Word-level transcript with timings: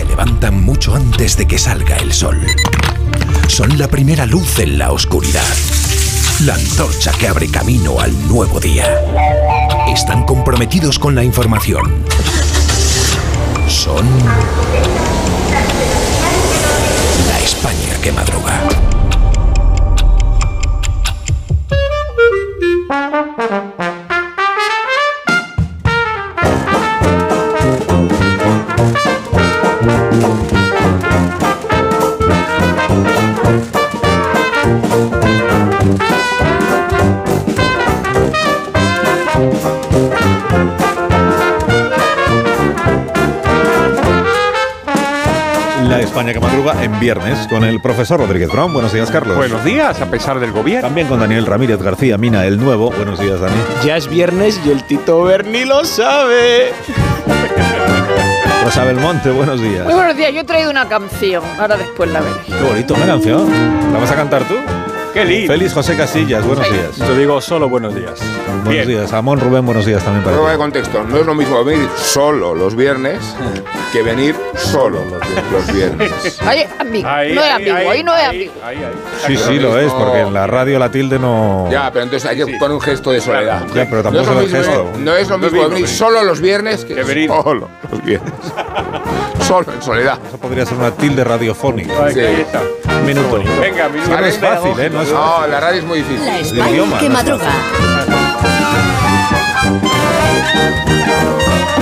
se 0.00 0.06
levantan 0.06 0.64
mucho 0.64 0.94
antes 0.94 1.36
de 1.36 1.46
que 1.46 1.58
salga 1.58 1.98
el 1.98 2.14
sol. 2.14 2.40
Son 3.48 3.78
la 3.78 3.86
primera 3.86 4.24
luz 4.24 4.58
en 4.58 4.78
la 4.78 4.92
oscuridad. 4.92 5.44
La 6.46 6.54
antorcha 6.54 7.12
que 7.12 7.28
abre 7.28 7.48
camino 7.50 8.00
al 8.00 8.10
nuevo 8.26 8.58
día. 8.60 8.86
Están 9.92 10.24
comprometidos 10.24 10.98
con 10.98 11.14
la 11.14 11.22
información. 11.22 12.02
Son 13.68 14.08
la 17.28 17.38
España 17.40 18.00
que 18.02 18.10
madruga. 18.12 18.89
Viernes 47.00 47.48
con 47.48 47.64
el 47.64 47.80
profesor 47.80 48.20
Rodríguez 48.20 48.50
Brown. 48.52 48.72
Buenos 48.72 48.92
días, 48.92 49.10
Carlos. 49.10 49.36
Buenos 49.36 49.64
días, 49.64 50.00
a 50.00 50.10
pesar 50.10 50.38
del 50.38 50.52
gobierno. 50.52 50.86
También 50.86 51.08
con 51.08 51.18
Daniel 51.18 51.46
Ramírez 51.46 51.82
García 51.82 52.18
Mina, 52.18 52.46
el 52.46 52.60
nuevo. 52.60 52.90
Buenos 52.90 53.18
días, 53.18 53.40
Dani. 53.40 53.56
Ya 53.84 53.96
es 53.96 54.06
viernes 54.08 54.60
y 54.64 54.70
el 54.70 54.84
Tito 54.84 55.22
Berni 55.24 55.64
lo 55.64 55.84
sabe. 55.84 56.72
Rosa 58.64 58.84
Belmonte, 58.84 59.30
buenos 59.30 59.60
días. 59.60 59.84
Muy 59.86 59.94
buenos 59.94 60.16
días, 60.16 60.32
yo 60.34 60.42
he 60.42 60.44
traído 60.44 60.70
una 60.70 60.86
canción, 60.86 61.42
ahora 61.58 61.78
después 61.78 62.10
la 62.10 62.20
veré. 62.20 62.36
Qué 62.46 62.62
bonito, 62.62 62.94
una 62.94 63.06
canción. 63.06 63.48
¿La 63.92 63.98
vas 63.98 64.10
a 64.10 64.16
cantar 64.16 64.44
tú? 64.44 64.54
Qué 65.12 65.24
lindo. 65.24 65.52
Félix 65.52 65.72
José 65.74 65.96
Casillas, 65.96 66.46
buenos 66.46 66.70
días. 66.70 66.96
Yo 66.96 67.16
digo 67.16 67.40
solo 67.40 67.68
buenos 67.68 67.94
días. 67.94 68.20
Buenos 68.46 68.68
Bien. 68.68 68.86
días. 68.86 69.12
Amón 69.12 69.40
Rubén, 69.40 69.66
buenos 69.66 69.84
días 69.84 70.04
también 70.04 70.22
para 70.22 70.36
Prueba 70.36 70.52
de 70.52 70.58
contexto. 70.58 71.02
No 71.02 71.16
es 71.18 71.26
lo 71.26 71.34
mismo 71.34 71.64
venir 71.64 71.88
solo 71.96 72.54
los 72.54 72.76
viernes 72.76 73.18
que 73.92 74.02
venir 74.02 74.36
solo 74.54 75.00
los 75.50 75.72
viernes. 75.74 76.38
Ahí, 76.42 76.64
amigo, 76.78 77.08
Ahí, 77.08 77.34
no 77.34 77.40
es 77.42 77.46
ahí, 77.48 77.54
amigo, 77.62 77.76
ahí, 77.76 77.86
ahí, 77.88 78.02
no 78.04 78.16
es 78.16 78.28
amigo. 78.28 78.52
ahí, 78.64 78.76
ahí. 78.76 78.92
Sí, 79.26 79.36
sí, 79.36 79.58
lo 79.58 79.78
es, 79.80 79.92
porque 79.92 80.20
en 80.20 80.32
la 80.32 80.46
radio 80.46 80.78
la 80.78 80.90
tilde 80.92 81.18
no... 81.18 81.68
Ya, 81.72 81.90
pero 81.90 82.04
entonces 82.04 82.30
hay 82.30 82.36
que 82.36 82.46
poner 82.58 82.74
un 82.76 82.80
gesto 82.80 83.10
de 83.10 83.20
soledad. 83.20 83.66
Ya, 83.74 83.88
pero 83.90 84.04
tampoco 84.04 84.24
no 84.32 84.40
es 84.42 84.52
lo 84.52 84.58
mismo, 84.58 84.58
gesto. 84.58 84.92
no 85.00 85.16
es 85.16 85.28
lo 85.28 85.38
mismo 85.38 85.68
venir. 85.70 85.88
solo 85.88 86.22
los 86.22 86.40
viernes 86.40 86.84
que 86.84 86.94
Que 86.94 87.02
venir. 87.02 87.28
solo 87.28 87.68
los 87.90 88.04
viernes. 88.04 88.32
solo, 89.50 89.72
en 89.72 89.82
soledad. 89.82 90.18
Eso 90.28 90.38
podría 90.38 90.64
ser 90.64 90.78
una 90.78 90.92
tilde 90.92 91.24
radiofónica. 91.24 92.10
Sí. 92.12 92.20
minuto. 93.04 93.42
Venga, 93.60 93.88
mi 93.88 93.98
Es 93.98 94.08
que 94.08 94.16
no 94.16 94.26
es 94.26 94.38
fácil, 94.38 94.78
¿eh? 94.78 94.90
No 94.90 95.02
es 95.02 95.10
No, 95.10 95.46
la 95.46 95.60
radio 95.60 95.80
es 95.80 95.84
muy 95.84 95.98
difícil. 95.98 96.24
La 96.24 96.38
El 96.38 96.46
España 96.46 96.70
idioma, 96.70 96.98
que 97.00 97.08
no 97.08 97.14
madruga. 97.14 97.50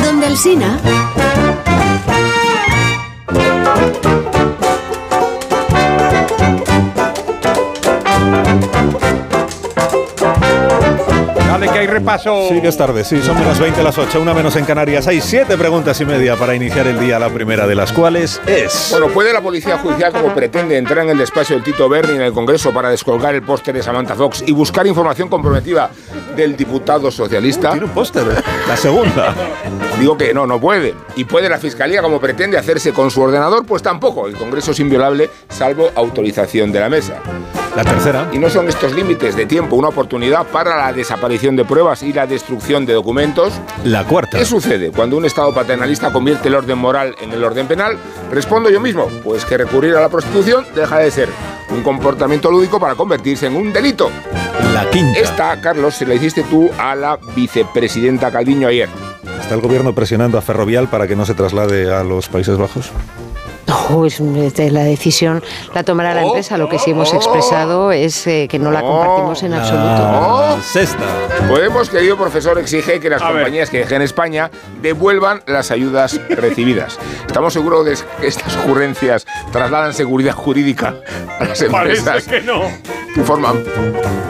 Donde 0.03 0.27
Alsina. 0.27 0.79
Dale 0.85 1.48
repaso. 11.99 12.49
Sí, 12.49 12.61
que 12.61 12.69
es 12.69 12.77
tarde, 12.77 13.05
sí, 13.05 13.21
son 13.23 13.39
menos 13.39 13.59
20 13.59 13.83
las 13.83 13.99
8, 13.99 14.21
una 14.21 14.35
menos 14.35 14.57
en 14.57 14.65
Canarias. 14.65 15.07
Hay 15.07 15.21
siete 15.21 15.57
preguntas 15.57 16.01
y 16.01 16.05
media 16.05 16.37
para 16.37 16.55
iniciar 16.55 16.87
el 16.87 16.99
día, 16.99 17.19
la 17.19 17.31
primera 17.31 17.67
de 17.67 17.75
las 17.75 17.93
cuales 17.93 18.41
es... 18.47 18.89
Bueno, 18.91 19.09
¿puede 19.09 19.33
la 19.33 19.41
policía 19.41 19.79
judicial, 19.79 20.13
como 20.13 20.35
pretende, 20.35 20.77
entrar 20.77 21.05
en 21.05 21.11
el 21.11 21.19
despacho 21.19 21.55
del 21.55 21.63
Tito 21.63 21.89
Berni 21.89 22.17
en 22.17 22.23
el 22.23 22.33
Congreso 22.33 22.73
para 22.73 22.91
descolgar 22.91 23.35
el 23.35 23.43
póster 23.43 23.75
de 23.75 23.83
Samantha 23.83 24.15
Fox 24.15 24.45
y 24.47 24.53
buscar 24.53 24.87
información 24.87 25.29
comprometida 25.29 25.91
del 26.37 26.57
diputado 26.57 27.11
socialista? 27.11 27.71
Tiene 27.71 27.87
un 27.87 27.93
póster, 27.93 28.23
¿eh? 28.23 28.43
la 28.67 28.77
segunda. 28.77 29.35
Digo 29.99 30.17
que 30.17 30.33
no, 30.33 30.47
no 30.47 30.61
puede. 30.61 30.95
¿Y 31.17 31.25
puede 31.25 31.49
la 31.49 31.59
Fiscalía, 31.59 32.03
como 32.03 32.21
pretende, 32.21 32.57
hacerse 32.57 32.93
con 32.93 33.11
su 33.11 33.21
ordenador? 33.21 33.67
Pues 33.67 33.83
tampoco. 33.83 34.29
El 34.29 34.37
Congreso 34.37 34.71
es 34.71 34.79
inviolable, 34.79 35.29
salvo 35.49 35.91
autorización 35.97 36.71
de 36.71 36.79
la 36.79 36.89
mesa. 36.89 37.15
La 37.75 37.83
tercera. 37.83 38.29
Y 38.33 38.39
no 38.39 38.49
son 38.49 38.69
estos 38.69 38.93
límites 38.93 39.35
de 39.35 39.47
tiempo 39.47 39.75
una 39.75 39.89
oportunidad 39.89 40.47
para 40.47 40.77
la 40.77 40.93
desaparición 40.93 41.57
de 41.57 41.65
pruebas 41.65 42.05
y 42.05 42.13
la 42.13 42.29
destrucción 42.29 42.87
de 42.87 42.93
documentos. 42.93 43.55
La 43.85 44.05
cuarta. 44.05 44.39
¿Qué 44.39 44.45
sucede 44.45 44.93
cuando 44.93 45.17
un 45.17 45.25
Estado 45.25 45.53
paternalista 45.53 46.13
convierte 46.13 46.47
el 46.47 46.55
orden 46.55 46.79
moral 46.79 47.17
en 47.21 47.33
el 47.33 47.43
orden 47.43 47.67
penal? 47.67 47.99
Respondo 48.31 48.71
yo 48.71 48.81
mismo, 48.81 49.09
pues 49.25 49.45
que 49.45 49.57
recurrir 49.59 49.97
a 49.97 50.01
la 50.01 50.09
prostitución 50.09 50.65
deja 50.77 50.99
de 50.99 51.11
ser 51.11 51.29
un 51.71 51.83
comportamiento 51.83 52.51
lúdico 52.51 52.79
para 52.79 52.95
convertirse 52.95 53.47
en 53.47 53.57
un 53.57 53.73
delito. 53.73 54.11
La 54.75 54.89
quinta. 54.91 55.19
Esta, 55.19 55.61
Carlos, 55.61 55.95
se 55.95 56.07
la 56.07 56.15
hiciste 56.15 56.45
tú 56.45 56.71
a 56.79 56.95
la 56.95 57.19
vicepresidenta 57.35 58.31
Calviño 58.31 58.69
ayer. 58.69 58.89
¿Está 59.49 59.57
el 59.57 59.63
gobierno 59.63 59.95
presionando 59.95 60.37
a 60.37 60.43
Ferrovial 60.43 60.91
para 60.91 61.09
que 61.09 61.17
no 61.17 61.25
se 61.25 61.33
traslade 61.33 61.91
a 61.91 62.05
los 62.05 62.29
Países 62.29 62.59
Bajos? 62.59 62.93
No, 63.69 64.05
es, 64.07 64.19
es 64.21 64.73
la 64.73 64.83
decisión 64.85 65.43
la 65.75 65.83
tomará 65.83 66.15
la 66.15 66.23
Oh, 66.25 66.29
empresa. 66.29 66.57
Lo 66.59 66.69
que 66.69 66.79
sí 66.79 66.91
hemos 66.93 67.13
oh, 67.13 67.17
expresado 67.17 67.93
es 67.93 68.27
eh, 68.27 68.49
que 68.51 68.59
no 68.59 68.71
la 68.71 68.81
oh, 68.83 68.89
compartimos 68.89 69.43
en 69.43 69.55
absoluto. 69.55 70.09
Oh. 70.11 70.59
sexta. 70.63 71.05
Podemos, 71.49 71.89
querido 71.91 72.17
profesor, 72.17 72.59
exige 72.59 72.99
que 72.99 73.11
las 73.11 73.21
A 73.23 73.27
ver. 73.31 73.43
compañías 73.43 73.71
que 73.71 73.79
dejen 73.79 74.03
España 74.03 74.51
devuelvan 74.81 75.43
las 75.47 75.71
ayudas 75.71 76.19
recibidas. 76.31 76.99
Estamos 77.27 77.53
seguros 77.53 77.85
de 77.85 77.95
que 78.21 78.27
estas 78.27 78.57
ocurrencias 78.57 79.27
trasladan 79.53 79.93
seguridad 79.95 80.33
jurídica 80.35 80.95
a 81.39 81.45
las 81.45 81.61
empresas 81.63 82.05
Parece 82.05 82.31
que 82.31 82.41
no. 82.43 82.63
que 83.15 83.23
forman, 83.23 83.63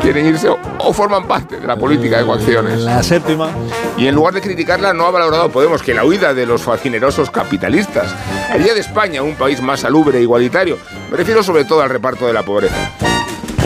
quieren 0.02 0.26
irse 0.26 0.48
o, 0.48 0.58
o 0.78 0.92
forman 0.92 1.26
parte 1.26 1.58
de 1.60 1.66
la 1.66 1.76
política 1.76 2.18
de 2.18 2.26
coacciones. 2.26 2.80
La 2.80 3.02
séptima. 3.02 3.50
Y 3.96 4.06
en 4.06 4.14
lugar 4.14 4.34
de 4.34 4.40
criticarla, 4.40 4.92
no 4.92 5.06
ha 5.06 5.10
valorado 5.10 5.48
Podemos 5.50 5.82
que 5.82 5.92
la 5.94 6.04
huida 6.04 6.34
de 6.34 6.46
los 6.46 6.62
fascinerosos 6.62 7.30
capitalistas 7.30 8.14
haría 8.50 8.74
de 8.74 8.80
España 8.80 9.22
un 9.28 9.36
país 9.36 9.60
más 9.60 9.80
salubre 9.80 10.18
e 10.18 10.22
igualitario. 10.22 10.78
Me 11.10 11.16
refiero 11.16 11.42
sobre 11.42 11.64
todo 11.64 11.82
al 11.82 11.90
reparto 11.90 12.26
de 12.26 12.32
la 12.32 12.42
pobreza. 12.42 12.90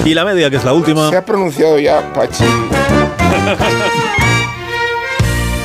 Y 0.05 0.15
la 0.15 0.25
media, 0.25 0.50
que 0.50 0.56
es 0.56 0.65
la 0.65 0.73
última. 0.73 1.09
Se 1.11 1.17
ha 1.17 1.25
pronunciado 1.25 1.78
ya 1.78 2.12
Pachi. 2.12 2.45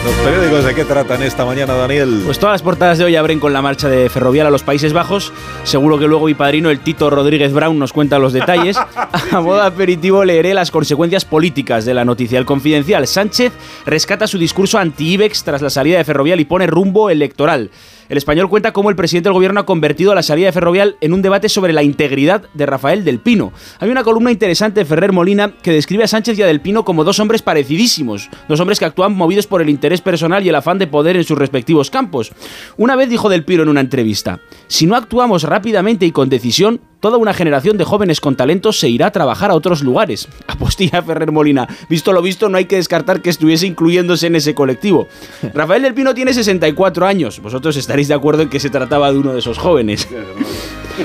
Los 0.07 0.15
periódicos 0.15 0.63
de 0.63 0.73
qué 0.73 0.85
tratan 0.85 1.21
esta 1.21 1.43
mañana, 1.43 1.73
Daniel. 1.73 2.21
Pues 2.23 2.39
todas 2.39 2.53
las 2.53 2.61
portadas 2.61 2.97
de 2.97 3.03
hoy 3.03 3.17
abren 3.17 3.41
con 3.41 3.51
la 3.51 3.61
marcha 3.61 3.89
de 3.89 4.09
Ferrovial 4.09 4.47
a 4.47 4.49
los 4.49 4.63
Países 4.63 4.93
Bajos. 4.93 5.33
Seguro 5.65 5.99
que 5.99 6.07
luego 6.07 6.27
mi 6.27 6.33
padrino, 6.33 6.69
el 6.69 6.79
Tito 6.79 7.09
Rodríguez 7.09 7.51
Brown, 7.51 7.77
nos 7.77 7.91
cuenta 7.91 8.17
los 8.17 8.31
detalles. 8.31 8.77
A 9.31 9.41
modo 9.41 9.61
aperitivo 9.61 10.23
leeré 10.23 10.53
las 10.53 10.71
consecuencias 10.71 11.25
políticas 11.25 11.83
de 11.83 11.93
la 11.93 12.05
noticia. 12.05 12.39
El 12.39 12.45
confidencial 12.45 13.05
Sánchez 13.05 13.51
rescata 13.85 14.27
su 14.27 14.37
discurso 14.37 14.77
anti-IBEX 14.77 15.43
tras 15.43 15.61
la 15.61 15.69
salida 15.69 15.97
de 15.97 16.05
Ferrovial 16.05 16.39
y 16.39 16.45
pone 16.45 16.67
rumbo 16.67 17.09
electoral. 17.09 17.69
El 18.09 18.17
español 18.17 18.49
cuenta 18.49 18.71
cómo 18.71 18.89
el 18.89 18.95
presidente 18.95 19.27
del 19.27 19.33
gobierno 19.33 19.59
ha 19.59 19.65
convertido 19.65 20.15
la 20.15 20.23
salida 20.23 20.47
de 20.47 20.51
Ferrovial 20.53 20.95
en 21.01 21.13
un 21.13 21.21
debate 21.21 21.49
sobre 21.49 21.73
la 21.73 21.83
integridad 21.83 22.43
de 22.53 22.65
Rafael 22.65 23.03
del 23.03 23.19
Pino. 23.19 23.51
Hay 23.79 23.89
una 23.89 24.03
columna 24.03 24.31
interesante 24.31 24.79
de 24.79 24.85
Ferrer 24.85 25.11
Molina 25.11 25.53
que 25.61 25.71
describe 25.71 26.03
a 26.03 26.07
Sánchez 26.07 26.39
y 26.39 26.43
a 26.43 26.47
del 26.47 26.61
Pino 26.61 26.85
como 26.85 27.03
dos 27.03 27.19
hombres 27.19 27.41
parecidísimos, 27.41 28.29
dos 28.47 28.59
hombres 28.59 28.79
que 28.79 28.85
actúan 28.85 29.15
movidos 29.15 29.47
por 29.47 29.61
el 29.61 29.69
interés 29.69 30.01
personal 30.01 30.45
y 30.45 30.49
el 30.49 30.55
afán 30.55 30.79
de 30.79 30.87
poder 30.87 31.17
en 31.17 31.23
sus 31.23 31.37
respectivos 31.37 31.89
campos. 31.89 32.31
Una 32.77 32.95
vez 32.95 33.09
dijo 33.09 33.29
del 33.29 33.43
Pino 33.43 33.63
en 33.63 33.69
una 33.69 33.81
entrevista, 33.81 34.39
si 34.67 34.85
no 34.85 34.95
actuamos 34.95 35.43
rápidamente 35.43 36.05
y 36.05 36.11
con 36.11 36.29
decisión, 36.29 36.79
toda 36.99 37.17
una 37.17 37.33
generación 37.33 37.77
de 37.77 37.83
jóvenes 37.83 38.21
con 38.21 38.35
talentos 38.35 38.79
se 38.79 38.89
irá 38.89 39.07
a 39.07 39.11
trabajar 39.11 39.51
a 39.51 39.55
otros 39.55 39.83
lugares. 39.83 40.27
Apostilla 40.47 41.01
Ferrer 41.01 41.31
Molina. 41.31 41.67
Visto 41.89 42.13
lo 42.13 42.21
visto, 42.21 42.49
no 42.49 42.57
hay 42.57 42.65
que 42.65 42.77
descartar 42.77 43.21
que 43.21 43.29
estuviese 43.29 43.67
incluyéndose 43.67 44.27
en 44.27 44.35
ese 44.35 44.55
colectivo. 44.55 45.07
Rafael 45.53 45.81
del 45.81 45.93
Pino 45.93 46.13
tiene 46.13 46.33
64 46.33 47.05
años. 47.05 47.39
Vosotros 47.39 47.77
estaréis 47.77 48.07
de 48.07 48.13
acuerdo 48.13 48.43
en 48.43 48.49
que 48.49 48.59
se 48.59 48.69
trataba 48.69 49.11
de 49.11 49.17
uno 49.17 49.33
de 49.33 49.39
esos 49.39 49.57
jóvenes. 49.57 50.07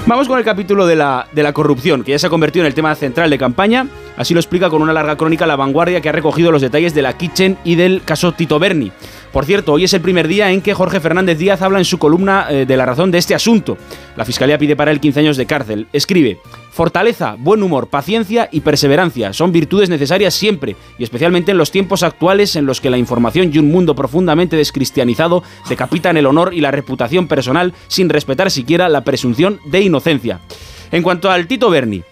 Vamos 0.07 0.27
con 0.27 0.39
el 0.39 0.45
capítulo 0.45 0.87
de 0.87 0.97
la, 0.97 1.29
de 1.33 1.43
la 1.43 1.53
corrupción, 1.53 2.03
que 2.03 2.13
ya 2.13 2.19
se 2.19 2.27
ha 2.27 2.31
convertido 2.31 2.65
en 2.65 2.69
el 2.69 2.75
tema 2.75 2.95
central 2.95 3.29
de 3.29 3.39
campaña. 3.39 3.87
Así 4.17 4.35
lo 4.35 4.41
explica 4.41 4.71
con 4.71 4.83
una 4.83 4.93
larga 4.93 5.17
crónica 5.17 5.47
La 5.47 5.57
Vanguardia 5.57 6.01
que 6.01 6.09
ha 6.09 6.13
recogido 6.13 6.53
los 6.53 6.63
detalles 6.63 6.95
de 6.95 7.03
la 7.03 7.17
Kitchen 7.17 7.57
y 7.65 7.77
del 7.77 8.03
caso 8.05 8.33
Tito 8.33 8.59
Berni. 8.59 8.93
Por 9.33 9.47
cierto, 9.47 9.73
hoy 9.73 9.85
es 9.85 9.95
el 9.95 10.03
primer 10.03 10.29
día 10.29 10.51
en 10.51 10.61
que 10.61 10.75
Jorge 10.75 11.01
Fernández 11.01 11.39
Díaz 11.39 11.63
habla 11.63 11.79
en 11.79 11.87
su 11.87 11.99
columna 11.99 12.47
eh, 12.51 12.67
de 12.67 12.77
la 12.77 12.85
razón 12.85 13.11
de 13.11 13.19
este 13.19 13.35
asunto. 13.35 13.79
La 14.15 14.27
Fiscalía 14.27 14.59
pide 14.59 14.77
para 14.77 14.91
él 14.91 15.01
15 15.01 15.21
años 15.21 15.37
de 15.39 15.47
cárcel. 15.47 15.87
Escribe, 15.95 16.39
fortaleza, 16.71 17.37
buen 17.39 17.63
humor, 17.63 17.89
paciencia 17.89 18.51
y 18.53 18.61
perseverancia 18.61 19.33
son 19.33 19.53
virtudes 19.53 19.89
necesarias 19.89 20.35
siempre, 20.35 20.77
y 20.99 21.05
especialmente 21.05 21.53
en 21.53 21.59
los 21.59 21.71
tiempos 21.71 22.03
actuales 22.03 22.57
en 22.57 22.67
los 22.67 22.81
que 22.81 22.91
la 22.91 22.99
información 22.99 23.51
y 23.53 23.59
un 23.59 23.71
mundo 23.71 23.95
profundamente 23.95 24.57
descristianizado 24.57 25.43
decapitan 25.69 26.19
el 26.19 26.27
honor 26.27 26.53
y 26.53 26.61
la 26.61 26.71
reputación 26.71 27.27
personal 27.27 27.73
sin 27.89 28.11
respetar 28.11 28.51
siquiera 28.51 28.91
la 28.91 29.05
presunción 29.05 29.61
de 29.65 29.81
inocencia. 29.81 30.41
En 30.91 31.03
cuanto 31.03 31.31
al 31.31 31.47
Tito 31.47 31.71
Berni, 31.71 32.03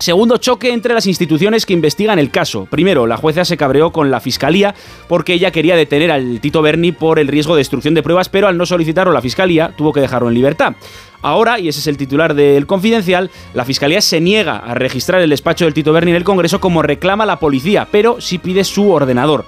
Segundo 0.00 0.38
choque 0.38 0.72
entre 0.72 0.94
las 0.94 1.06
instituciones 1.06 1.66
que 1.66 1.74
investigan 1.74 2.18
el 2.18 2.30
caso. 2.30 2.66
Primero, 2.70 3.06
la 3.06 3.18
jueza 3.18 3.44
se 3.44 3.58
cabreó 3.58 3.92
con 3.92 4.10
la 4.10 4.18
fiscalía 4.18 4.74
porque 5.08 5.34
ella 5.34 5.50
quería 5.50 5.76
detener 5.76 6.10
al 6.10 6.40
Tito 6.40 6.62
Berni 6.62 6.90
por 6.90 7.18
el 7.18 7.28
riesgo 7.28 7.54
de 7.54 7.60
destrucción 7.60 7.92
de 7.92 8.02
pruebas, 8.02 8.30
pero 8.30 8.48
al 8.48 8.56
no 8.56 8.64
solicitarlo 8.64 9.12
la 9.12 9.20
fiscalía 9.20 9.74
tuvo 9.76 9.92
que 9.92 10.00
dejarlo 10.00 10.28
en 10.28 10.34
libertad. 10.34 10.72
Ahora, 11.20 11.60
y 11.60 11.68
ese 11.68 11.80
es 11.80 11.86
el 11.86 11.98
titular 11.98 12.32
del 12.32 12.66
Confidencial, 12.66 13.30
la 13.52 13.66
fiscalía 13.66 14.00
se 14.00 14.22
niega 14.22 14.56
a 14.56 14.74
registrar 14.74 15.20
el 15.20 15.28
despacho 15.28 15.66
del 15.66 15.74
Tito 15.74 15.92
Berni 15.92 16.12
en 16.12 16.16
el 16.16 16.24
Congreso 16.24 16.62
como 16.62 16.80
reclama 16.80 17.26
la 17.26 17.38
policía, 17.38 17.86
pero 17.92 18.22
sí 18.22 18.38
pide 18.38 18.64
su 18.64 18.90
ordenador. 18.90 19.44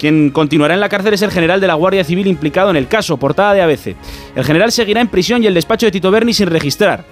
Quien 0.00 0.30
continuará 0.30 0.74
en 0.74 0.80
la 0.80 0.88
cárcel 0.88 1.14
es 1.14 1.22
el 1.22 1.30
general 1.30 1.60
de 1.60 1.68
la 1.68 1.74
Guardia 1.74 2.02
Civil 2.02 2.26
implicado 2.26 2.70
en 2.70 2.76
el 2.76 2.88
caso, 2.88 3.16
portada 3.16 3.54
de 3.54 3.62
ABC. 3.62 3.94
El 4.34 4.44
general 4.44 4.72
seguirá 4.72 5.00
en 5.00 5.06
prisión 5.06 5.44
y 5.44 5.46
el 5.46 5.54
despacho 5.54 5.86
de 5.86 5.92
Tito 5.92 6.10
Berni 6.10 6.34
sin 6.34 6.48
registrar. 6.48 7.04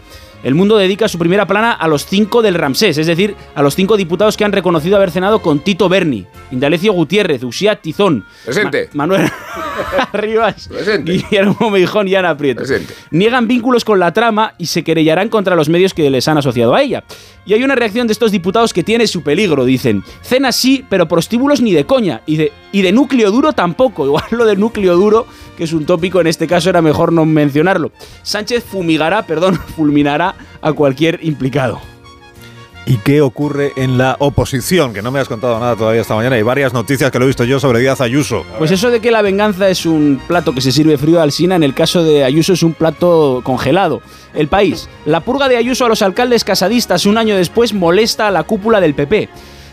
El 0.42 0.54
mundo 0.54 0.76
dedica 0.76 1.08
su 1.08 1.18
primera 1.18 1.46
plana 1.46 1.72
a 1.72 1.86
los 1.88 2.04
cinco 2.06 2.42
del 2.42 2.54
Ramsés, 2.54 2.98
es 2.98 3.06
decir, 3.06 3.34
a 3.54 3.62
los 3.62 3.74
cinco 3.76 3.96
diputados 3.96 4.36
que 4.36 4.44
han 4.44 4.52
reconocido 4.52 4.96
haber 4.96 5.10
cenado 5.10 5.40
con 5.40 5.60
Tito 5.60 5.88
Berni, 5.88 6.26
Indalecio 6.50 6.92
Gutiérrez, 6.92 7.44
Uxía 7.44 7.76
Tizón, 7.76 8.24
Presente. 8.44 8.88
Ma- 8.94 9.06
Manuel 9.06 9.30
Rivas, 10.12 10.68
Presente. 10.68 11.12
Guillermo 11.12 11.70
Meijón 11.70 12.08
y 12.08 12.14
Ana 12.14 12.36
Prieto. 12.36 12.58
Presente. 12.62 12.94
Niegan 13.10 13.46
vínculos 13.48 13.84
con 13.84 13.98
la 13.98 14.12
trama 14.12 14.54
y 14.58 14.66
se 14.66 14.82
querellarán 14.82 15.28
contra 15.28 15.54
los 15.56 15.68
medios 15.68 15.94
que 15.94 16.10
les 16.10 16.26
han 16.28 16.38
asociado 16.38 16.74
a 16.74 16.82
ella. 16.82 17.04
Y 17.44 17.54
hay 17.54 17.62
una 17.64 17.74
reacción 17.74 18.06
de 18.06 18.12
estos 18.12 18.30
diputados 18.32 18.72
que 18.72 18.82
tiene 18.82 19.06
su 19.06 19.22
peligro, 19.22 19.64
dicen. 19.64 20.02
Cena 20.22 20.52
sí, 20.52 20.84
pero 20.88 21.08
prostíbulos 21.08 21.60
ni 21.60 21.72
de 21.72 21.84
coña. 21.84 22.20
Y 22.26 22.36
de, 22.36 22.52
y 22.72 22.82
de 22.82 22.92
núcleo 22.92 23.30
duro 23.30 23.52
tampoco. 23.52 24.06
Igual 24.06 24.24
lo 24.30 24.44
de 24.44 24.56
núcleo 24.56 24.96
duro, 24.96 25.26
que 25.56 25.64
es 25.64 25.72
un 25.72 25.86
tópico 25.86 26.20
en 26.20 26.26
este 26.26 26.46
caso, 26.46 26.70
era 26.70 26.82
mejor 26.82 27.12
no 27.12 27.24
mencionarlo. 27.24 27.92
Sánchez 28.22 28.64
fumigará, 28.64 29.26
perdón, 29.26 29.56
fulminará 29.76 30.34
a 30.60 30.72
cualquier 30.72 31.20
implicado. 31.22 31.80
¿Y 32.84 32.96
qué 32.96 33.20
ocurre 33.20 33.72
en 33.76 33.96
la 33.96 34.16
oposición? 34.18 34.92
Que 34.92 35.02
no 35.02 35.12
me 35.12 35.20
has 35.20 35.28
contado 35.28 35.58
nada 35.60 35.76
todavía 35.76 36.00
esta 36.00 36.16
mañana. 36.16 36.34
Hay 36.34 36.42
varias 36.42 36.72
noticias 36.72 37.12
que 37.12 37.18
lo 37.18 37.24
he 37.24 37.28
visto 37.28 37.44
yo 37.44 37.60
sobre 37.60 37.78
Díaz 37.78 38.00
Ayuso. 38.00 38.44
Pues 38.58 38.72
eso 38.72 38.90
de 38.90 39.00
que 39.00 39.12
la 39.12 39.22
venganza 39.22 39.68
es 39.68 39.86
un 39.86 40.20
plato 40.26 40.52
que 40.52 40.60
se 40.60 40.72
sirve 40.72 40.98
frío 40.98 41.20
al 41.20 41.30
Sina, 41.30 41.54
en 41.54 41.62
el 41.62 41.74
caso 41.74 42.02
de 42.02 42.24
Ayuso 42.24 42.54
es 42.54 42.62
un 42.64 42.74
plato 42.74 43.40
congelado. 43.44 44.02
El 44.34 44.48
país. 44.48 44.88
La 45.04 45.20
purga 45.20 45.48
de 45.48 45.58
Ayuso 45.58 45.84
a 45.84 45.88
los 45.88 46.02
alcaldes 46.02 46.42
casadistas 46.42 47.06
un 47.06 47.18
año 47.18 47.36
después 47.36 47.72
molesta 47.72 48.26
a 48.26 48.30
la 48.32 48.42
cúpula 48.42 48.80
del 48.80 48.94
PP. 48.94 49.28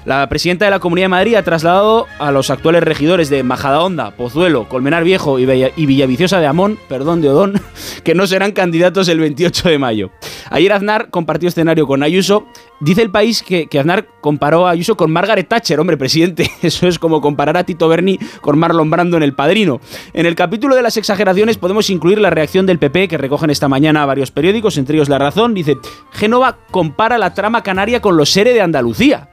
La 0.06 0.28
presidenta 0.30 0.66
de 0.66 0.72
la 0.72 0.80
Comunidad 0.80 1.06
de 1.06 1.10
Madrid 1.10 1.36
ha 1.36 1.44
trasladado 1.44 2.08
a 2.20 2.32
los 2.32 2.50
actuales 2.50 2.84
regidores 2.84 3.30
de 3.30 3.44
Majadahonda, 3.44 4.12
Pozuelo, 4.12 4.70
Colmenar 4.70 5.04
Viejo 5.04 5.40
y, 5.40 5.46
Villaviciosa 5.46 6.40
de 6.40 6.48
Amón, 6.48 6.80
perdón 6.88 7.22
de 7.22 7.30
Odón, 7.30 7.62
que 8.04 8.16
no 8.16 8.26
serán 8.26 8.54
candidatos 8.54 9.10
el 9.10 9.20
28 9.20 9.70
de 9.70 9.78
mayo. 9.78 10.12
Ayer 10.50 10.72
Aznar 10.72 11.10
compartió 11.10 11.50
escenario 11.50 11.86
con 11.86 12.02
Ayuso. 12.02 12.48
Dice 12.80 13.02
el 13.02 13.12
país 13.12 13.44
que, 13.44 13.68
Aznar 13.78 14.08
comparó 14.22 14.68
a 14.68 14.72
Ayuso 14.72 14.96
con 14.96 15.12
Margaret 15.12 15.48
Thatcher, 15.48 15.80
hombre, 15.80 15.98
presidente. 15.98 16.50
Eso 16.62 16.88
es 16.88 16.98
como 16.98 17.20
comparar 17.20 17.58
a 17.58 17.66
Tito 17.66 17.90
Berni 17.90 18.18
con 18.42 18.58
Marlon 18.58 18.90
Brando 18.90 19.18
en 19.18 19.24
El 19.24 19.34
Padrino. 19.34 19.82
En 20.14 20.26
el 20.26 20.36
capítulo 20.36 20.76
de 20.76 20.82
las 20.82 20.96
exageraciones 20.96 21.58
podemos 21.58 21.90
incluir 21.90 22.20
la 22.20 22.30
reacción 22.30 22.66
del 22.66 22.80
PP 22.80 23.10
que 23.10 23.18
recogen 23.18 23.50
esta 23.50 23.68
mañana 23.68 24.06
varios 24.06 24.32
periódicos, 24.32 24.78
entre 24.78 24.96
ellos 24.96 25.10
La 25.10 25.20
Razón. 25.20 25.54
Dice, 25.54 25.78
Génova 26.12 26.58
compara 26.72 27.18
la 27.18 27.34
trama 27.34 27.64
canaria 27.64 28.02
con 28.02 28.16
los 28.16 28.30
SERE 28.32 28.54
de 28.54 28.62
Andalucía. 28.62 29.30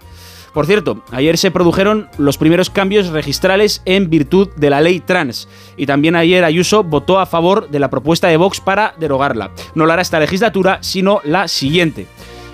Por 0.56 0.64
cierto, 0.64 1.03
ayer 1.12 1.37
se 1.37 1.50
produjeron 1.50 2.08
los 2.17 2.38
primeros 2.38 2.70
cambios 2.70 3.08
registrales 3.08 3.82
en 3.85 4.08
virtud 4.08 4.49
de 4.56 4.70
la 4.70 4.81
ley 4.81 5.00
trans. 5.00 5.49
Y 5.76 5.85
también 5.85 6.17
ayer 6.17 6.44
Ayuso 6.44 6.82
votó 6.82 7.19
a 7.19 7.26
favor 7.26 7.69
de 7.69 7.79
la 7.79 7.91
propuesta 7.91 8.29
de 8.29 8.38
Vox 8.38 8.62
para 8.62 8.94
derogarla. 8.99 9.50
No 9.75 9.85
lo 9.85 9.93
hará 9.93 10.00
esta 10.00 10.19
legislatura, 10.19 10.79
sino 10.81 11.20
la 11.25 11.47
siguiente. 11.49 12.06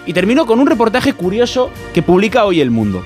Y 0.04 0.14
termino 0.14 0.46
con 0.46 0.58
un 0.58 0.66
reportaje 0.66 1.12
curioso 1.12 1.70
que 1.94 2.02
publica 2.02 2.44
hoy 2.44 2.60
El 2.60 2.72
Mundo. 2.72 3.04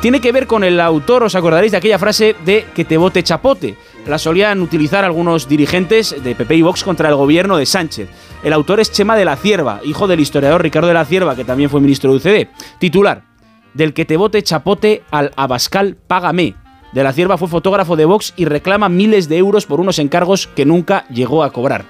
Tiene 0.00 0.22
que 0.22 0.32
ver 0.32 0.46
con 0.46 0.64
el 0.64 0.80
autor, 0.80 1.24
os 1.24 1.34
acordaréis 1.34 1.72
de 1.72 1.78
aquella 1.78 1.98
frase 1.98 2.34
de 2.46 2.64
que 2.74 2.86
te 2.86 2.96
vote 2.96 3.22
chapote. 3.22 3.76
La 4.06 4.16
solían 4.16 4.62
utilizar 4.62 5.04
algunos 5.04 5.46
dirigentes 5.46 6.16
de 6.24 6.34
PP 6.34 6.56
y 6.56 6.62
Vox 6.62 6.84
contra 6.84 7.10
el 7.10 7.16
gobierno 7.16 7.58
de 7.58 7.66
Sánchez. 7.66 8.08
El 8.42 8.54
autor 8.54 8.80
es 8.80 8.92
Chema 8.92 9.14
de 9.14 9.26
la 9.26 9.36
Cierva, 9.36 9.82
hijo 9.84 10.08
del 10.08 10.20
historiador 10.20 10.62
Ricardo 10.62 10.88
de 10.88 10.94
la 10.94 11.04
Cierva, 11.04 11.36
que 11.36 11.44
también 11.44 11.68
fue 11.68 11.82
ministro 11.82 12.12
de 12.12 12.16
UCD. 12.16 12.48
Titular, 12.78 13.27
del 13.74 13.94
que 13.94 14.04
te 14.04 14.16
vote 14.16 14.42
chapote 14.42 15.02
al 15.10 15.32
Abascal, 15.36 15.96
págame. 16.06 16.54
De 16.92 17.02
la 17.02 17.12
Cierva 17.12 17.36
fue 17.36 17.48
fotógrafo 17.48 17.96
de 17.96 18.06
Vox 18.06 18.32
y 18.36 18.46
reclama 18.46 18.88
miles 18.88 19.28
de 19.28 19.36
euros 19.36 19.66
por 19.66 19.80
unos 19.80 19.98
encargos 19.98 20.46
que 20.46 20.64
nunca 20.64 21.06
llegó 21.08 21.42
a 21.42 21.52
cobrar. 21.52 21.84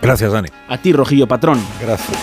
Gracias, 0.00 0.32
Dani. 0.32 0.48
A 0.68 0.78
ti, 0.78 0.92
Rojillo 0.92 1.28
Patrón. 1.28 1.64
Gracias. 1.80 2.18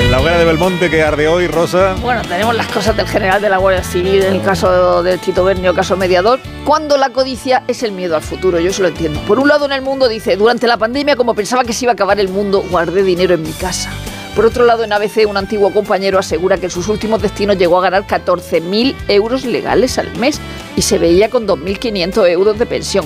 En 0.00 0.10
la 0.10 0.20
hoguera 0.20 0.38
de 0.38 0.44
Belmonte 0.44 0.90
que 0.90 1.02
arde 1.02 1.28
hoy, 1.28 1.46
Rosa. 1.46 1.94
Bueno, 2.00 2.22
tenemos 2.22 2.54
las 2.56 2.66
cosas 2.68 2.96
del 2.96 3.06
general 3.06 3.40
de 3.42 3.48
la 3.48 3.58
Guardia 3.58 3.84
Civil, 3.84 4.22
en 4.22 4.34
el 4.34 4.42
caso 4.42 5.02
del 5.02 5.20
Tito 5.20 5.44
Bernio, 5.44 5.74
caso 5.74 5.96
mediador. 5.96 6.40
Cuando 6.64 6.96
la 6.96 7.10
codicia 7.10 7.62
es 7.68 7.82
el 7.82 7.92
miedo 7.92 8.16
al 8.16 8.22
futuro, 8.22 8.58
yo 8.58 8.70
eso 8.70 8.82
lo 8.82 8.88
entiendo. 8.88 9.20
Por 9.22 9.38
un 9.38 9.48
lado, 9.48 9.66
en 9.66 9.72
el 9.72 9.82
mundo 9.82 10.08
dice, 10.08 10.36
durante 10.36 10.66
la 10.66 10.78
pandemia, 10.78 11.14
como 11.14 11.34
pensaba 11.34 11.62
que 11.62 11.72
se 11.72 11.84
iba 11.84 11.92
a 11.92 11.94
acabar 11.94 12.18
el 12.18 12.28
mundo, 12.28 12.64
guardé 12.70 13.02
dinero 13.02 13.34
en 13.34 13.42
mi 13.42 13.52
casa. 13.52 13.90
Por 14.38 14.46
otro 14.46 14.64
lado, 14.64 14.84
en 14.84 14.92
ABC, 14.92 15.26
un 15.26 15.36
antiguo 15.36 15.72
compañero 15.72 16.16
asegura 16.16 16.58
que 16.58 16.66
en 16.66 16.70
sus 16.70 16.86
últimos 16.86 17.20
destinos 17.20 17.58
llegó 17.58 17.76
a 17.76 17.82
ganar 17.82 18.06
14.000 18.06 18.94
euros 19.08 19.44
legales 19.44 19.98
al 19.98 20.16
mes 20.16 20.40
y 20.76 20.82
se 20.82 20.96
veía 20.96 21.28
con 21.28 21.44
2.500 21.44 22.28
euros 22.28 22.56
de 22.56 22.64
pensión, 22.64 23.04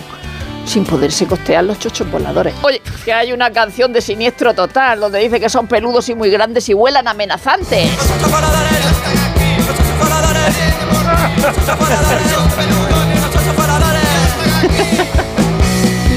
sin 0.67 0.85
poderse 0.85 1.27
costear 1.27 1.65
los 1.65 1.79
chochos 1.79 2.11
voladores. 2.11 2.53
Oye, 2.61 2.83
que 3.07 3.15
hay 3.15 3.33
una 3.33 3.51
canción 3.51 3.95
de 3.95 4.03
Siniestro 4.03 4.53
Total 4.53 5.01
donde 5.01 5.21
dice 5.21 5.41
que 5.41 5.49
son 5.49 5.69
peludos 5.69 6.07
y 6.11 6.15
muy 6.15 6.29
grandes 6.29 6.69
y 6.69 6.75
vuelan 6.75 7.09
amenazantes. 7.09 7.89